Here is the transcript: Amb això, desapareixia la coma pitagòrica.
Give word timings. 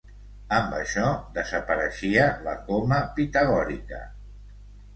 Amb 0.59 0.71
això, 0.77 1.09
desapareixia 1.35 2.25
la 2.49 2.57
coma 2.73 3.01
pitagòrica. 3.21 4.05